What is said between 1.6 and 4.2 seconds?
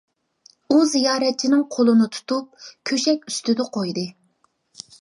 قولىنى تۇتۇپ «كۆشەك» ئۈستىدە قويدى.